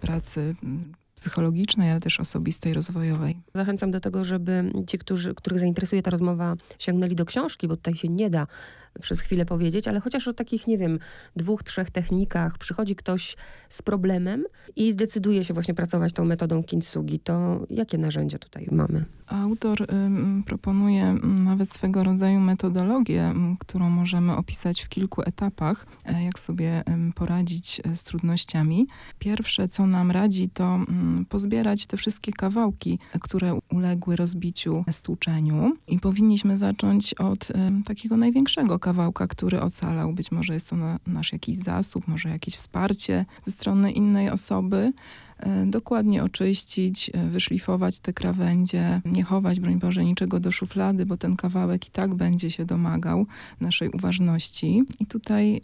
pracy 0.01 0.55
psychologicznej, 1.23 1.91
ale 1.91 2.01
też 2.01 2.21
osobistej, 2.21 2.75
rozwojowej. 2.75 3.37
Zachęcam 3.55 3.91
do 3.91 4.01
tego, 4.01 4.25
żeby 4.25 4.73
ci, 4.87 4.99
którzy, 4.99 5.35
których 5.35 5.59
zainteresuje 5.59 6.03
ta 6.03 6.11
rozmowa, 6.11 6.55
sięgnęli 6.79 7.15
do 7.15 7.25
książki, 7.25 7.69
bo 7.69 7.77
tutaj 7.77 7.95
się 7.95 8.09
nie 8.09 8.31
da 8.31 8.47
przez 9.01 9.21
chwilę 9.21 9.47
powiedzieć, 9.47 9.89
ale 9.89 10.01
chociaż 10.01 10.29
o 10.29 10.33
takich, 10.33 10.67
nie 10.67 10.79
wiem, 10.79 10.99
dwóch, 11.37 11.63
trzech 11.63 11.91
technikach 11.91 12.59
przychodzi 12.59 12.97
ktoś 12.97 13.37
z 13.69 13.83
problemem 13.83 14.45
i 14.77 14.93
zdecyduje 14.93 15.45
się 15.45 15.55
właśnie 15.55 15.75
pracować 15.75 16.13
tą 16.13 16.25
metodą 16.25 16.63
kintsugi, 16.63 17.19
to 17.19 17.67
jakie 17.71 17.99
narzędzia 17.99 18.39
tutaj 18.39 18.69
mamy? 18.71 19.05
Autor 19.27 19.93
ym, 19.93 20.43
proponuje 20.47 21.13
nawet 21.23 21.73
swego 21.73 22.05
rodzaju 22.05 22.41
metodologię, 22.41 23.35
którą 23.59 23.91
możemy 23.91 24.37
opisać 24.37 24.83
w 24.83 24.89
kilku 24.89 25.23
etapach, 25.23 25.87
y, 26.11 26.23
jak 26.23 26.39
sobie 26.39 26.85
poradzić 27.15 27.81
e, 27.85 27.97
z 27.97 28.05
trudnościami. 28.05 28.87
Pierwsze, 29.19 29.69
co 29.69 29.87
nam 29.87 30.11
radzi, 30.11 30.49
to 30.49 30.81
pozbierać 31.29 31.87
te 31.87 31.97
wszystkie 31.97 32.33
kawałki, 32.33 32.99
które 33.21 33.59
uległy 33.71 34.17
rozbiciu, 34.17 34.85
stłuczeniu 34.91 35.73
i 35.89 35.99
powinniśmy 36.01 36.59
zacząć 36.59 37.15
od 37.15 37.49
takiego 37.85 38.17
największego 38.17 38.79
kawałka, 38.79 39.27
który 39.27 39.61
ocalał. 39.61 40.13
Być 40.13 40.33
może 40.33 40.55
jest 40.55 40.71
to 40.71 40.77
na, 40.77 40.99
nasz 41.07 41.33
jakiś 41.33 41.57
zasób, 41.57 42.09
może 42.09 42.29
jakieś 42.29 42.55
wsparcie 42.57 43.25
ze 43.45 43.53
strony 43.53 43.93
innej 43.93 44.31
osoby. 44.31 44.93
E, 45.39 45.67
dokładnie 45.67 46.25
oczyścić, 46.25 47.11
e, 47.15 47.27
wyszlifować 47.27 48.01
te 48.01 48.13
krawędzie, 48.13 49.01
nie 49.05 49.23
chować, 49.23 49.61
broń 49.61 49.79
Boże, 49.79 50.05
niczego 50.05 50.41
do 50.41 50.53
szuflady, 50.53 51.07
bo 51.07 51.17
ten 51.17 51.37
kawałek 51.37 51.89
i 51.89 51.91
tak 51.91 52.15
będzie 52.15 52.51
się 52.51 52.65
domagał 52.65 53.27
naszej 53.61 53.89
uważności. 53.89 54.83
I 55.01 55.07
tutaj 55.07 55.61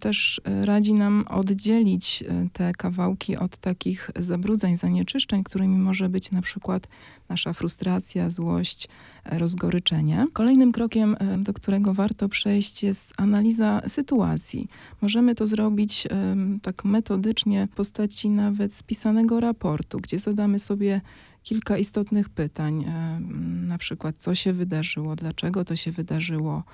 też 0.00 0.40
e, 0.44 0.66
radzi 0.66 0.92
nam 0.92 1.24
oddzielić 1.28 2.24
te 2.52 2.72
kawałki 2.72 3.36
od 3.36 3.56
takich 3.56 4.10
zabrudzeń, 4.18 4.76
zanieczyszczeń, 4.76 5.44
którymi 5.44 5.78
może 5.78 6.08
być 6.08 6.30
na 6.30 6.42
przykład 6.42 6.88
nasza 7.28 7.52
frustracja, 7.52 8.30
złość, 8.30 8.88
rozgoryczenie. 9.24 10.26
Kolejnym 10.32 10.72
krokiem, 10.72 11.16
do 11.38 11.52
którego 11.52 11.94
warto 11.94 12.28
przejść, 12.28 12.82
jest 12.82 13.12
analiza 13.16 13.82
sytuacji. 13.86 14.68
Możemy 15.02 15.34
to 15.34 15.46
zrobić 15.46 16.08
tak 16.62 16.84
metodycznie 16.84 17.66
w 17.66 17.70
postaci 17.70 18.28
nawet 18.28 18.74
raportu, 19.40 19.98
gdzie 20.00 20.18
zadamy 20.18 20.58
sobie 20.58 21.00
kilka 21.42 21.78
istotnych 21.78 22.28
pytań, 22.28 22.84
na 23.66 23.78
przykład 23.78 24.16
co 24.16 24.34
się 24.34 24.52
wydarzyło, 24.52 25.16
dlaczego 25.16 25.64
to 25.64 25.76
się 25.76 25.92
wydarzyło, 25.92 26.64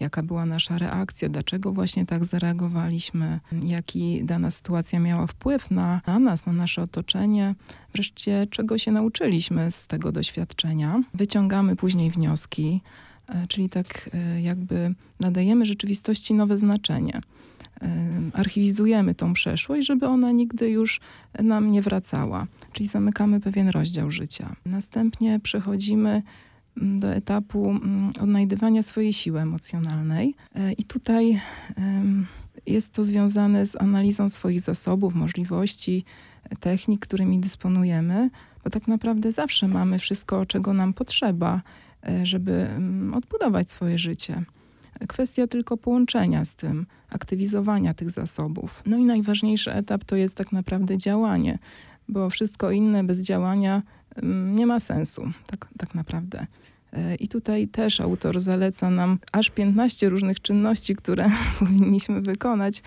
jaka 0.00 0.22
była 0.22 0.46
nasza 0.46 0.78
reakcja, 0.78 1.28
dlaczego 1.28 1.72
właśnie 1.72 2.06
tak 2.06 2.24
zareagowaliśmy, 2.24 3.40
jaki 3.64 4.24
dana 4.24 4.50
sytuacja 4.50 5.00
miała 5.00 5.26
wpływ 5.26 5.70
na, 5.70 6.00
na 6.06 6.18
nas, 6.18 6.46
na 6.46 6.52
nasze 6.52 6.82
otoczenie, 6.82 7.54
wreszcie 7.94 8.46
czego 8.50 8.78
się 8.78 8.92
nauczyliśmy 8.92 9.70
z 9.70 9.86
tego 9.86 10.12
doświadczenia. 10.12 11.02
Wyciągamy 11.14 11.76
później 11.76 12.10
wnioski, 12.10 12.80
e, 13.28 13.46
czyli 13.48 13.68
tak 13.68 14.10
e, 14.14 14.42
jakby 14.42 14.94
nadajemy 15.20 15.66
rzeczywistości 15.66 16.34
nowe 16.34 16.58
znaczenie 16.58 17.20
archiwizujemy 18.32 19.14
tą 19.14 19.32
przeszłość, 19.32 19.86
żeby 19.86 20.06
ona 20.06 20.32
nigdy 20.32 20.70
już 20.70 21.00
nam 21.42 21.70
nie 21.70 21.82
wracała. 21.82 22.46
Czyli 22.72 22.88
zamykamy 22.88 23.40
pewien 23.40 23.68
rozdział 23.68 24.10
życia. 24.10 24.56
Następnie 24.66 25.40
przechodzimy 25.40 26.22
mm, 26.76 27.00
do 27.00 27.14
etapu 27.14 27.70
mm, 27.70 28.10
odnajdywania 28.20 28.82
swojej 28.82 29.12
siły 29.12 29.40
emocjonalnej. 29.40 30.34
E, 30.54 30.72
I 30.72 30.84
tutaj 30.84 31.40
jest 32.66 32.92
to 32.92 33.04
związane 33.04 33.66
z 33.66 33.76
analizą 33.76 34.28
swoich 34.28 34.60
zasobów, 34.60 35.14
możliwości, 35.14 36.04
technik, 36.60 37.06
którymi 37.06 37.38
dysponujemy, 37.38 38.30
bo 38.64 38.70
tak 38.70 38.88
naprawdę 38.88 39.32
zawsze 39.32 39.68
mamy 39.68 39.98
wszystko, 39.98 40.46
czego 40.46 40.72
nam 40.72 40.94
potrzeba, 40.94 41.62
e, 42.08 42.26
żeby 42.26 42.52
mm, 42.52 43.14
odbudować 43.14 43.70
swoje 43.70 43.98
życie. 43.98 44.44
Kwestia 45.08 45.46
tylko 45.46 45.76
połączenia 45.76 46.44
z 46.44 46.54
tym, 46.54 46.86
aktywizowania 47.10 47.94
tych 47.94 48.10
zasobów. 48.10 48.82
No 48.86 48.96
i 48.96 49.04
najważniejszy 49.04 49.72
etap 49.72 50.04
to 50.04 50.16
jest 50.16 50.36
tak 50.36 50.52
naprawdę 50.52 50.98
działanie, 50.98 51.58
bo 52.08 52.30
wszystko 52.30 52.70
inne 52.70 53.04
bez 53.04 53.20
działania 53.20 53.82
mm, 54.16 54.56
nie 54.56 54.66
ma 54.66 54.80
sensu, 54.80 55.32
tak, 55.46 55.68
tak 55.78 55.94
naprawdę. 55.94 56.46
E, 56.92 57.14
I 57.14 57.28
tutaj 57.28 57.68
też 57.68 58.00
autor 58.00 58.40
zaleca 58.40 58.90
nam 58.90 59.18
aż 59.32 59.50
15 59.50 60.08
różnych 60.08 60.40
czynności, 60.40 60.96
które 60.96 61.26
powinniśmy 61.58 62.20
wykonać. 62.20 62.82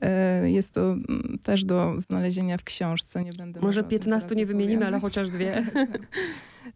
E, 0.00 0.50
jest 0.50 0.72
to 0.72 0.80
mm, 0.80 1.38
też 1.42 1.64
do 1.64 1.94
znalezienia 2.00 2.58
w 2.58 2.64
książce. 2.64 3.24
Nie 3.24 3.32
będę 3.32 3.60
Może 3.60 3.84
15 3.84 4.34
nie 4.34 4.46
wymienimy, 4.46 4.86
ale 4.86 5.00
chociaż 5.00 5.30
dwie. 5.30 5.56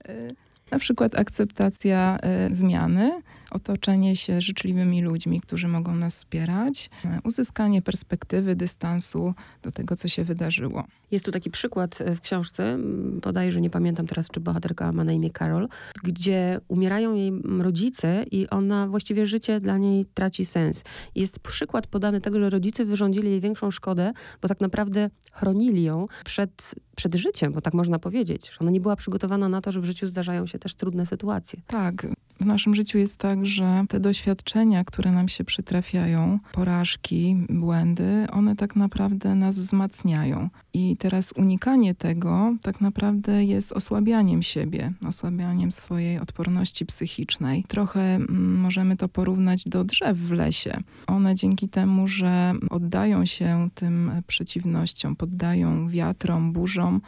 E, 0.09 0.35
na 0.71 0.79
przykład 0.79 1.15
akceptacja 1.15 2.19
zmiany, 2.53 3.23
otoczenie 3.55 4.17
się 4.17 4.41
życzliwymi 4.41 5.03
ludźmi, 5.03 5.41
którzy 5.41 5.69
mogą 5.69 5.97
nas 5.97 6.15
wspierać, 6.15 6.91
uzyskanie 7.25 7.83
perspektywy, 7.83 8.57
dystansu 8.57 9.35
do 9.63 9.71
tego, 9.71 9.97
co 9.97 10.09
się 10.09 10.25
wydarzyło. 10.25 10.85
Jest 11.11 11.25
tu 11.25 11.31
taki 11.31 11.51
przykład 11.51 12.01
e, 12.01 12.17
w 12.17 12.21
książce, 12.21 12.79
podaję, 13.23 13.53
że 13.53 13.61
nie 13.61 13.71
pamiętam 13.71 14.07
teraz, 14.07 14.29
czy 14.31 14.41
bohaterka 14.41 14.93
ma 14.93 15.05
na 15.05 15.13
imię 15.13 15.31
Carol, 15.39 15.69
gdzie 16.03 16.61
umierają 16.69 17.15
jej 17.15 17.33
rodzice 17.59 18.25
i 18.31 18.49
ona 18.49 18.89
właściwie 18.89 19.27
życie 19.27 19.61
dla 19.61 19.79
niej 19.79 20.05
traci 20.15 20.45
sens. 20.45 20.85
Jest 21.15 21.39
przykład 21.39 21.87
podany 21.87 22.21
tego, 22.21 22.41
że 22.41 22.51
rodzice 22.51 22.85
wyrządzili 22.85 23.31
jej 23.31 23.41
większą 23.41 23.71
szkodę, 23.71 24.13
bo 24.43 24.49
tak 24.49 24.61
naprawdę 24.61 25.11
chronili 25.33 25.83
ją 25.83 26.07
przed, 26.25 26.75
przed 26.97 27.15
życiem, 27.15 27.53
bo 27.53 27.61
tak 27.61 27.75
można 27.75 27.99
powiedzieć, 27.99 28.51
że 28.51 28.59
ona 28.61 28.71
nie 28.71 28.81
była 28.81 28.97
przygotowana 28.97 29.49
na 29.49 29.61
to, 29.61 29.73
że 29.73 29.81
w 29.81 29.85
życiu 29.85 30.07
zdarzają 30.07 30.47
się 30.47 30.59
też 30.59 30.75
trudne 30.75 31.07
sytuacje. 31.07 31.61
Tak, 31.67 32.07
w 32.41 32.47
naszym 32.47 32.75
życiu 32.75 32.99
jest 32.99 33.17
tak, 33.17 33.47
że 33.47 33.85
te 33.89 34.01
doświadczenia, 34.01 34.85
które 34.85 35.11
nam 35.11 35.29
się 35.29 35.45
przytrafiają, 35.45 36.39
porażki, 36.53 37.37
błędy, 37.49 38.27
one 38.33 38.57
tak 38.57 38.77
naprawdę 38.77 39.35
nas 39.35 39.59
wzmacniają. 39.59 40.49
I 40.73 40.97
teraz 40.97 41.33
unikanie 41.33 41.95
tego 41.95 42.55
tak 42.63 42.81
naprawdę 42.81 43.45
jest 43.45 43.73
osłabianiem 43.73 44.43
siebie, 44.43 44.93
osłabianiem 45.09 45.73
swojej 45.73 46.19
odporności 46.19 46.87
psychicznej. 46.87 47.65
Trochę 47.69 48.01
mm, 48.01 48.61
możemy 48.61 48.97
to 48.97 49.09
porównać 49.09 49.65
do 49.69 49.85
drzew 49.85 50.19
w 50.19 50.31
lesie. 50.31 50.81
One 51.07 51.35
dzięki 51.35 51.69
temu, 51.69 52.09
że 52.09 52.55
oddają 52.71 53.27
się 53.27 53.69
tym 53.75 54.11
przeciwnościom, 54.27 55.17
poddają 55.17 55.89
wiatrom, 55.89 56.53
burzom, 56.53 57.01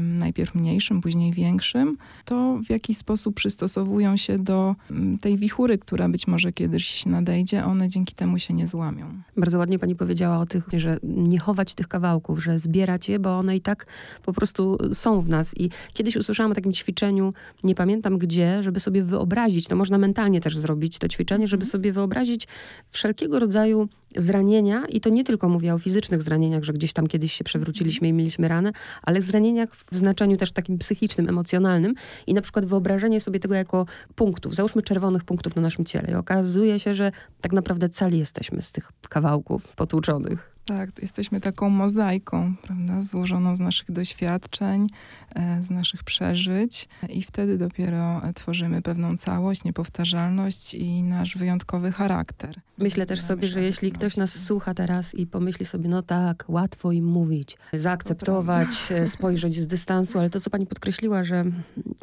najpierw 0.00 0.54
mniejszym, 0.54 1.00
później 1.00 1.32
większym, 1.32 1.96
to 2.24 2.60
w 2.66 2.70
jakiś 2.70 2.98
sposób 2.98 3.34
przystosowują 3.34 4.16
się 4.16 4.38
do 4.38 4.74
tej 5.20 5.36
wichury, 5.36 5.78
która 5.78 6.08
być 6.08 6.26
może 6.26 6.52
kiedyś 6.52 7.06
nadejdzie, 7.06 7.64
one 7.64 7.88
dzięki 7.88 8.14
temu 8.14 8.38
się 8.38 8.54
nie 8.54 8.66
złamią. 8.66 9.06
Bardzo 9.36 9.58
ładnie 9.58 9.78
pani 9.78 9.96
powiedziała 9.96 10.38
o 10.38 10.46
tych, 10.46 10.68
że 10.76 10.98
nie 11.02 11.38
chować 11.38 11.74
tych 11.74 11.88
kawałków, 11.88 12.44
że 12.44 12.58
zbierać 12.58 13.08
je, 13.08 13.18
bo 13.18 13.38
one 13.38 13.56
i 13.56 13.60
tak 13.60 13.86
po 14.24 14.32
prostu 14.32 14.78
są 14.92 15.20
w 15.20 15.28
nas. 15.28 15.54
I 15.56 15.70
kiedyś 15.92 16.16
usłyszałam 16.16 16.52
o 16.52 16.54
takim 16.54 16.72
ćwiczeniu, 16.72 17.32
nie 17.64 17.74
pamiętam 17.74 18.18
gdzie, 18.18 18.62
żeby 18.62 18.80
sobie 18.80 19.02
wyobrazić, 19.02 19.68
to 19.68 19.76
można 19.76 19.98
mentalnie 19.98 20.40
też 20.40 20.58
zrobić 20.58 20.98
to 20.98 21.08
ćwiczenie, 21.08 21.46
żeby 21.46 21.62
mhm. 21.62 21.70
sobie 21.70 21.92
wyobrazić 21.92 22.48
wszelkiego 22.88 23.38
rodzaju 23.38 23.88
zranienia, 24.16 24.86
i 24.88 25.00
to 25.00 25.10
nie 25.10 25.24
tylko 25.24 25.48
mówię 25.48 25.74
o 25.74 25.78
fizycznych 25.78 26.22
zranieniach, 26.22 26.64
że 26.64 26.72
gdzieś 26.72 26.92
tam 26.92 27.06
kiedyś 27.06 27.32
się 27.32 27.44
przewróciliśmy 27.44 28.08
i 28.08 28.12
mieliśmy 28.12 28.48
ranę, 28.48 28.72
ale 29.02 29.22
zranieniach 29.22 29.76
w 29.76 29.96
znaczeniu 29.96 30.36
też 30.36 30.52
takim 30.52 30.78
psychicznym, 30.78 31.28
emocjonalnym 31.28 31.94
i 32.26 32.34
na 32.34 32.42
przykład 32.42 32.64
wyobrażenie 32.64 33.20
sobie 33.20 33.40
tego 33.40 33.54
jako 33.54 33.86
punktów, 34.14 34.54
załóżmy 34.54 34.82
czerwonych 34.82 35.24
punktów 35.24 35.56
na 35.56 35.62
naszym 35.62 35.84
ciele. 35.84 36.10
I 36.10 36.14
okazuje 36.14 36.80
się, 36.80 36.94
że 36.94 37.12
tak 37.40 37.52
naprawdę 37.52 37.88
cali 37.88 38.18
jesteśmy 38.18 38.62
z 38.62 38.72
tych 38.72 38.92
kawałków 39.08 39.76
potłuczonych. 39.76 40.53
Tak, 40.64 40.90
jesteśmy 41.02 41.40
taką 41.40 41.68
mozaiką, 41.70 42.54
prawda, 42.62 43.02
złożoną 43.02 43.56
z 43.56 43.60
naszych 43.60 43.90
doświadczeń, 43.90 44.86
e, 45.34 45.64
z 45.64 45.70
naszych 45.70 46.04
przeżyć 46.04 46.88
i 47.08 47.22
wtedy 47.22 47.58
dopiero 47.58 48.22
tworzymy 48.34 48.82
pewną 48.82 49.16
całość, 49.16 49.64
niepowtarzalność 49.64 50.74
i 50.74 51.02
nasz 51.02 51.36
wyjątkowy 51.36 51.92
charakter. 51.92 52.60
Myślę 52.78 53.06
też 53.06 53.20
sobie, 53.20 53.48
że 53.48 53.62
jeśli 53.62 53.92
ktoś 53.92 54.16
nas 54.16 54.44
słucha 54.44 54.74
teraz 54.74 55.14
i 55.14 55.26
pomyśli 55.26 55.66
sobie, 55.66 55.88
no 55.88 56.02
tak, 56.02 56.44
łatwo 56.48 56.92
im 56.92 57.04
mówić, 57.04 57.56
zaakceptować, 57.72 58.68
e, 58.90 59.06
spojrzeć 59.06 59.60
z 59.60 59.66
dystansu, 59.66 60.18
ale 60.18 60.30
to, 60.30 60.40
co 60.40 60.50
pani 60.50 60.66
podkreśliła, 60.66 61.24
że 61.24 61.44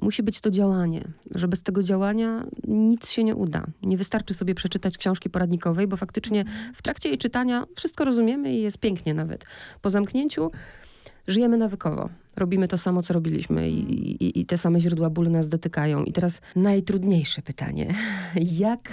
musi 0.01 0.23
być 0.23 0.41
to 0.41 0.51
działanie, 0.51 1.03
że 1.35 1.47
bez 1.47 1.63
tego 1.63 1.83
działania 1.83 2.43
nic 2.67 3.09
się 3.09 3.23
nie 3.23 3.35
uda. 3.35 3.65
Nie 3.83 3.97
wystarczy 3.97 4.33
sobie 4.33 4.55
przeczytać 4.55 4.97
książki 4.97 5.29
poradnikowej, 5.29 5.87
bo 5.87 5.97
faktycznie 5.97 6.45
w 6.75 6.81
trakcie 6.81 7.09
jej 7.09 7.17
czytania 7.17 7.65
wszystko 7.75 8.05
rozumiemy 8.05 8.50
i 8.51 8.61
jest 8.61 8.77
pięknie 8.77 9.13
nawet. 9.13 9.45
Po 9.81 9.89
zamknięciu 9.89 10.51
żyjemy 11.27 11.57
nawykowo. 11.57 12.09
Robimy 12.35 12.67
to 12.67 12.77
samo, 12.77 13.01
co 13.01 13.13
robiliśmy 13.13 13.69
i, 13.69 14.23
i, 14.23 14.39
i, 14.39 14.45
te 14.45 14.57
same 14.57 14.79
źródła 14.79 15.09
bólu 15.09 15.29
nas 15.29 15.47
dotykają. 15.47 16.03
I 16.03 16.11
teraz 16.11 16.41
najtrudniejsze 16.55 17.41
pytanie. 17.41 17.93
Jak, 18.65 18.91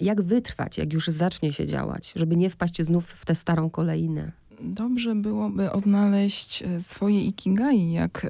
jak 0.00 0.22
wytrwać, 0.22 0.78
jak 0.78 0.92
już 0.92 1.06
zacznie 1.06 1.52
się 1.52 1.66
działać, 1.66 2.12
żeby 2.16 2.36
nie 2.36 2.50
wpaść 2.50 2.82
znów 2.82 3.06
w 3.06 3.26
tę 3.26 3.34
starą 3.34 3.70
kolejnę? 3.70 4.32
Dobrze 4.62 5.14
byłoby 5.14 5.72
odnaleźć 5.72 6.62
e, 6.62 6.82
swoje 6.82 7.24
ikigai, 7.24 7.92
jak 7.92 8.26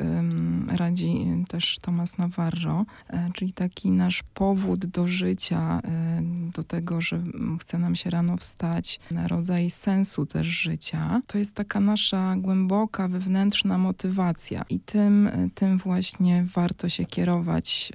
radzi 0.76 1.26
też 1.48 1.78
Tomas 1.82 2.18
Navarro, 2.18 2.84
e, 3.08 3.30
czyli 3.34 3.52
taki 3.52 3.90
nasz 3.90 4.22
powód 4.34 4.86
do 4.86 5.08
życia, 5.08 5.80
e, 5.84 6.22
do 6.54 6.62
tego, 6.62 7.00
że 7.00 7.22
chce 7.60 7.78
nam 7.78 7.94
się 7.94 8.10
rano 8.10 8.36
wstać, 8.36 9.00
na 9.10 9.28
rodzaj 9.28 9.70
sensu 9.70 10.26
też 10.26 10.46
życia. 10.46 11.22
To 11.26 11.38
jest 11.38 11.54
taka 11.54 11.80
nasza 11.80 12.34
głęboka, 12.38 13.08
wewnętrzna 13.08 13.78
motywacja 13.78 14.64
i 14.68 14.80
tym, 14.80 15.30
tym 15.54 15.78
właśnie 15.78 16.46
warto 16.54 16.88
się 16.88 17.04
kierować 17.04 17.92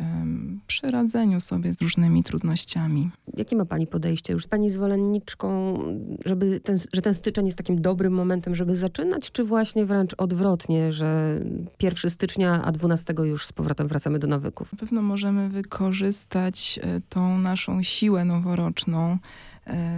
przy 0.67 0.87
radzeniu 0.87 1.39
sobie 1.39 1.73
z 1.73 1.81
różnymi 1.81 2.23
trudnościami. 2.23 3.09
Jakie 3.37 3.55
ma 3.55 3.65
Pani 3.65 3.87
podejście? 3.87 4.33
Już 4.33 4.47
Pani 4.47 4.69
zwolenniczką, 4.69 5.77
żeby 6.25 6.59
ten, 6.59 6.77
że 6.93 7.01
ten 7.01 7.13
styczeń 7.13 7.45
jest 7.45 7.57
takim 7.57 7.81
dobrym 7.81 8.13
momentem, 8.13 8.24
żeby 8.55 8.75
zaczynać, 8.75 9.31
czy 9.31 9.43
właśnie 9.43 9.85
wręcz 9.85 10.15
odwrotnie, 10.17 10.93
że 10.93 11.39
1 11.81 12.11
stycznia, 12.11 12.61
a 12.63 12.71
12 12.71 13.13
już 13.23 13.45
z 13.45 13.53
powrotem 13.53 13.87
wracamy 13.87 14.19
do 14.19 14.27
nawyków? 14.27 14.73
Na 14.73 14.79
pewno 14.79 15.01
możemy 15.01 15.49
wykorzystać 15.49 16.79
e, 16.83 16.99
tą 17.09 17.37
naszą 17.37 17.83
siłę 17.83 18.25
noworoczną, 18.25 19.17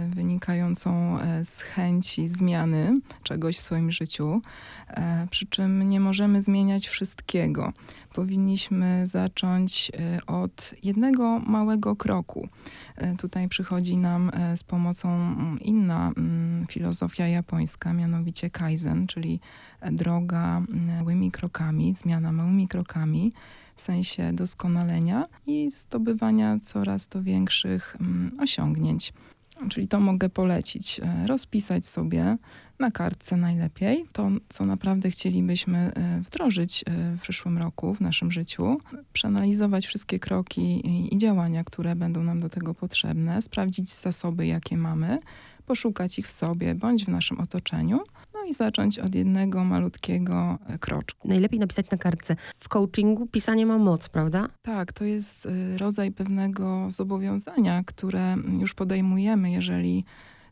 wynikającą 0.08 1.20
e, 1.20 1.44
z 1.44 1.60
chęci 1.60 2.28
zmiany 2.28 2.94
czegoś 3.22 3.58
w 3.58 3.60
swoim 3.60 3.92
życiu. 3.92 4.40
E, 4.88 5.26
Przy 5.30 5.46
czym 5.46 5.88
nie 5.88 6.00
możemy 6.00 6.42
zmieniać 6.42 6.88
wszystkiego. 6.88 7.72
Powinniśmy 8.14 9.06
zacząć 9.06 9.90
e, 9.94 10.26
od 10.26 10.74
jednego 10.82 11.38
małego 11.38 11.96
kroku. 11.96 12.48
E, 12.96 13.16
Tutaj 13.16 13.48
przychodzi 13.48 13.96
nam 13.96 14.30
e, 14.34 14.56
z 14.56 14.64
pomocą 14.64 15.08
mm, 15.14 15.60
inna 15.60 16.12
mm, 16.16 16.66
filozofia 16.66 17.26
japońska, 17.28 17.92
mianowicie 17.92 18.50
kaizen, 18.50 19.06
czyli 19.06 19.40
e, 19.80 19.92
droga 19.92 20.56
mm, 20.56 20.96
małymi 20.96 21.30
krokami, 21.30 21.94
zmiana 21.94 22.32
małymi 22.32 22.68
krokami 22.68 23.32
w 23.74 23.80
sensie 23.80 24.32
doskonalenia 24.32 25.24
i 25.46 25.70
zdobywania 25.70 26.58
coraz 26.62 27.08
to 27.08 27.22
większych 27.22 27.96
osiągnięć. 28.40 29.12
Czyli 29.70 29.88
to 29.88 30.00
mogę 30.00 30.28
polecić, 30.28 31.00
e, 31.00 31.26
rozpisać 31.26 31.86
sobie 31.86 32.36
na 32.78 32.90
kartce 32.90 33.36
najlepiej 33.36 34.04
to, 34.12 34.30
co 34.48 34.64
naprawdę 34.64 35.10
chcielibyśmy 35.10 35.78
e, 35.78 36.20
wdrożyć 36.20 36.84
e, 36.86 37.16
w 37.16 37.20
przyszłym 37.20 37.58
roku 37.58 37.94
w 37.94 38.00
naszym 38.00 38.32
życiu, 38.32 38.80
przeanalizować 39.12 39.86
wszystkie 39.86 40.18
kroki 40.18 40.82
i, 41.14 41.18
działania, 41.18 41.64
które 41.64 41.96
będą 41.96 42.22
nam 42.22 42.40
do 42.40 42.48
tego 42.48 42.74
potrzebne, 42.74 43.42
sprawdzić 43.42 43.90
zasoby, 43.90 44.46
jakie 44.46 44.76
mamy, 44.76 45.18
poszukać 45.66 46.18
ich 46.18 46.26
w 46.26 46.30
sobie 46.30 46.74
bądź 46.74 47.04
w 47.04 47.08
naszym 47.08 47.40
otoczeniu, 47.40 48.00
i 48.48 48.54
zacząć 48.54 48.98
od 48.98 49.14
jednego 49.14 49.64
malutkiego 49.64 50.58
e, 50.66 50.78
kroczku. 50.78 51.28
Najlepiej 51.28 51.60
napisać 51.60 51.90
na 51.90 51.98
kartce. 51.98 52.36
W 52.56 52.68
coachingu 52.68 53.26
pisanie 53.26 53.66
ma 53.66 53.78
moc, 53.78 54.08
prawda? 54.08 54.48
Tak, 54.62 54.92
to 54.92 55.04
jest 55.04 55.46
y, 55.46 55.78
rodzaj 55.78 56.12
pewnego 56.12 56.90
zobowiązania, 56.90 57.82
które 57.86 58.36
już 58.60 58.74
podejmujemy, 58.74 59.50
jeżeli 59.50 60.04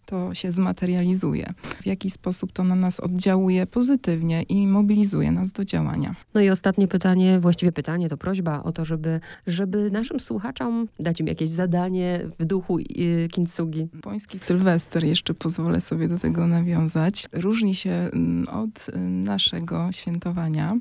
to 0.06 0.34
się 0.34 0.52
zmaterializuje. 0.52 1.54
W 1.82 1.86
jaki 1.86 2.10
sposób 2.10 2.52
to 2.52 2.64
na 2.64 2.74
nas 2.74 3.00
oddziałuje 3.00 3.66
pozytywnie 3.66 4.42
i 4.42 4.66
mobilizuje 4.66 5.32
nas 5.32 5.52
do 5.52 5.64
działania. 5.64 6.14
No 6.34 6.40
i 6.40 6.50
ostatnie 6.50 6.88
pytanie, 6.88 7.40
właściwie 7.40 7.72
pytanie, 7.72 8.08
to 8.08 8.16
prośba 8.16 8.62
o 8.62 8.72
to, 8.72 8.84
żeby, 8.84 9.20
żeby 9.46 9.90
naszym 9.90 10.20
słuchaczom 10.20 10.88
dać 11.00 11.20
im 11.20 11.26
jakieś 11.26 11.50
zadanie 11.50 12.20
w 12.38 12.44
duchu 12.44 12.78
y, 12.78 13.28
kintsugi. 13.32 13.88
Japoński 13.94 14.38
Sylwester, 14.38 15.04
jeszcze 15.04 15.34
pozwolę 15.34 15.80
sobie 15.80 16.08
do 16.08 16.18
tego 16.18 16.46
nawiązać, 16.46 17.28
różni 17.32 17.74
się 17.74 17.90
mm, 17.90 18.48
od 18.48 18.88
y, 18.88 18.98
naszego 18.98 19.92
świętowania. 19.92 20.78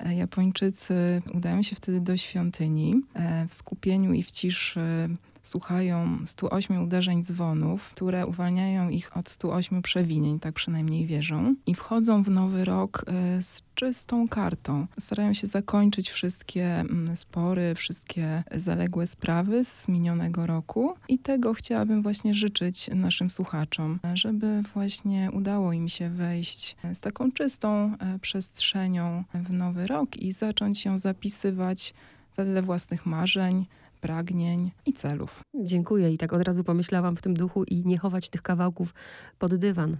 E, 0.00 0.14
Japończycy 0.14 1.22
udają 1.34 1.62
się 1.62 1.76
wtedy 1.76 2.00
do 2.00 2.16
świątyni 2.16 3.02
e, 3.14 3.46
w 3.48 3.54
skupieniu 3.54 4.12
i 4.12 4.22
w 4.22 4.30
ciszy 4.30 5.08
słuchają 5.42 6.18
108 6.26 6.82
uderzeń 6.82 7.24
dzwonów, 7.24 7.90
które 7.90 8.26
uwalniają 8.26 8.88
ich 8.88 9.16
od 9.16 9.28
108 9.28 9.82
przewinień, 9.82 10.40
tak 10.40 10.54
przynajmniej 10.54 11.06
wierzą, 11.06 11.54
i 11.66 11.74
wchodzą 11.74 12.22
w 12.22 12.30
nowy 12.30 12.64
rok 12.64 13.04
e, 13.06 13.42
z 13.42 13.62
czystą 13.74 14.28
kartą. 14.28 14.86
Starają 15.00 15.32
się 15.32 15.46
zakończyć 15.46 16.10
wszystkie 16.10 16.80
mm, 16.80 17.16
spory, 17.16 17.74
wszystkie 17.74 18.42
zaległe 18.54 19.06
sprawy 19.06 19.64
z 19.64 19.88
minionego 19.88 20.46
roku 20.46 20.94
i 21.08 21.18
tego 21.18 21.54
chciałabym 21.54 22.02
właśnie 22.02 22.34
życzyć 22.34 22.90
naszym 22.94 23.30
słuchaczom, 23.30 23.98
żeby 24.14 24.62
właśnie 24.74 25.30
udało 25.32 25.72
im 25.72 25.88
się 25.88 26.10
wejść 26.10 26.76
z 26.94 27.00
taką 27.00 27.32
czystą 27.32 27.68
e, 27.98 28.18
przestrzenią 28.18 29.24
w 29.34 29.52
nowy 29.52 29.86
rok 29.86 30.16
i 30.16 30.32
zacząć 30.32 30.84
ją 30.84 30.96
zapisywać 30.96 31.94
wedle 32.36 32.62
własnych 32.62 33.06
marzeń, 33.06 33.66
pragnień 33.98 34.70
i 34.86 34.92
celów. 34.92 35.40
Dziękuję 35.64 36.12
i 36.12 36.18
tak 36.18 36.32
od 36.32 36.42
razu 36.42 36.64
pomyślałam 36.64 37.16
w 37.16 37.22
tym 37.22 37.34
duchu 37.34 37.64
i 37.64 37.82
nie 37.86 37.98
chować 37.98 38.30
tych 38.30 38.42
kawałków 38.42 38.94
pod 39.38 39.54
dywan. 39.54 39.96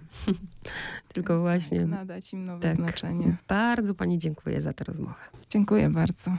Tylko 1.13 1.39
właśnie 1.41 1.85
Nadać 1.85 2.33
im 2.33 2.45
nowe 2.45 2.61
Tak. 2.61 2.75
znaczenie. 2.75 3.37
bardzo 3.47 3.95
Pani 3.95 4.17
dziękuję 4.17 4.61
za 4.61 4.73
tę 4.73 4.83
rozmowę. 4.83 5.15
Dziękuję 5.49 5.89
bardzo. 5.89 6.27